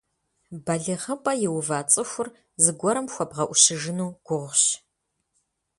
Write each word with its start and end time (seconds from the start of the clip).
БалигъыпӀэ 0.65 1.33
иува 1.45 1.79
цӀыхур 1.91 2.27
зыгуэрым 2.63 3.07
хуэбгъэӀущыжыну 3.13 4.09
гугъущ. 4.25 4.63